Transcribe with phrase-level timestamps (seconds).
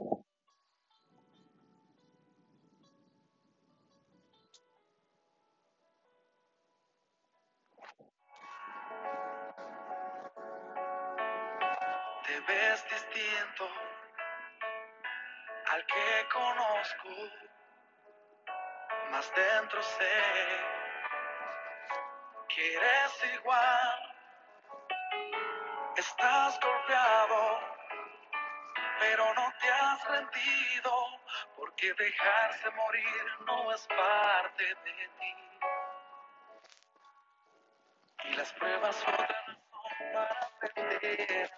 [0.00, 0.06] Te
[12.48, 13.68] ves distinto
[15.66, 17.08] al que conozco,
[19.10, 20.22] más dentro sé
[22.48, 24.14] que eres igual.
[25.96, 27.79] Estás golpeado
[29.00, 30.92] pero no te has rendido,
[31.56, 35.34] porque dejarse morir no es parte de ti.
[38.24, 39.16] Y las pruebas son
[40.12, 41.50] para aprender.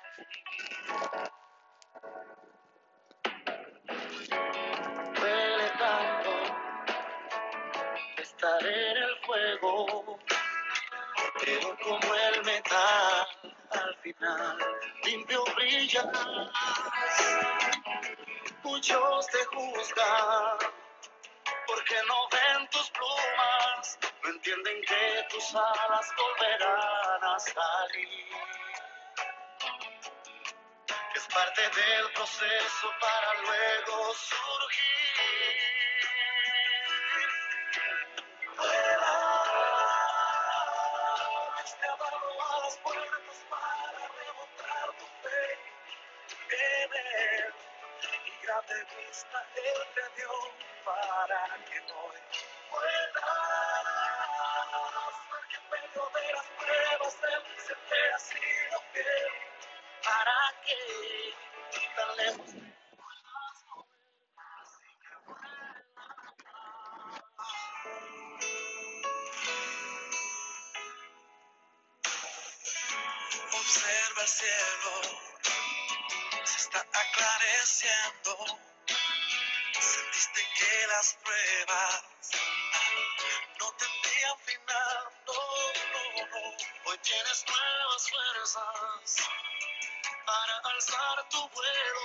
[11.44, 13.26] Pero como el metal
[13.70, 14.58] al final
[15.04, 16.04] limpio brilla.
[18.62, 20.58] Muchos te juzgan
[21.66, 28.26] porque no ven tus plumas, no entienden que tus alas volverán a salir.
[31.14, 35.01] Es parte del proceso para luego surgir.
[43.50, 45.44] Para remontar tu fe
[46.50, 47.54] en él.
[48.26, 50.32] Y grande vista él te dio
[50.84, 52.18] para que hoy
[52.70, 53.12] puedas
[55.30, 59.32] ver que en medio de las pruebas él siempre ha sido fiel.
[60.04, 60.80] ¿Para que
[61.96, 62.61] tan lejos
[74.14, 75.00] El cielo,
[76.44, 78.60] se está aclareciendo.
[79.80, 82.04] Sentiste que las pruebas
[83.58, 86.90] no tendrían final, no.
[86.90, 89.16] Hoy tienes nuevas fuerzas
[90.26, 92.00] para alzar tu vuelo,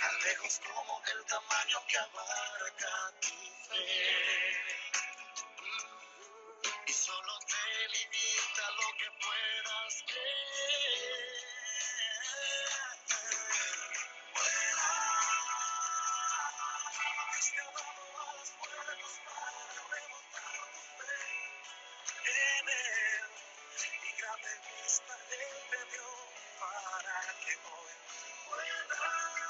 [0.00, 3.28] tan lejos como el tamaño que abarca tu
[3.68, 5.09] fe.
[6.90, 11.40] Y solo te limita lo que puedas creer.
[24.80, 26.10] Vista él dio
[26.58, 27.94] para que hoy
[28.48, 29.49] puedas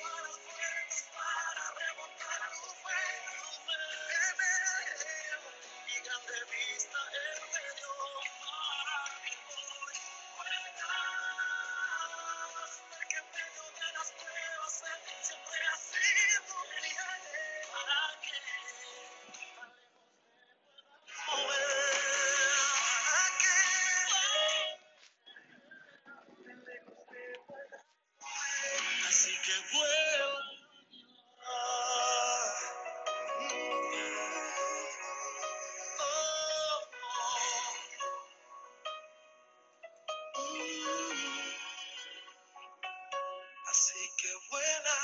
[44.21, 44.97] que vuela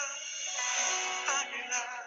[1.39, 2.06] águila.